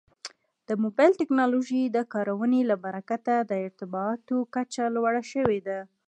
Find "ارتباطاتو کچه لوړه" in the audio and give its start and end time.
3.65-5.23